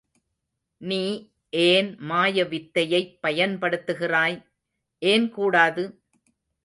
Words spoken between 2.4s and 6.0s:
வித்தையைப் பயன்படுத்துகிறாய்? ஏன் கூடாது?